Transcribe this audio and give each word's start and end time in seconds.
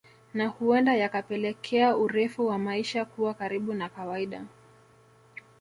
Na 0.33 0.47
huenda 0.49 0.93
yakapelekea 0.95 1.95
urefu 1.97 2.47
wa 2.47 2.57
maisha 2.57 3.05
kuwa 3.05 3.33
karibu 3.33 3.73
na 3.73 3.89
kawaida 3.89 4.45